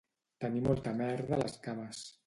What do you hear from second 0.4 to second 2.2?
Tenir molta merda a les cames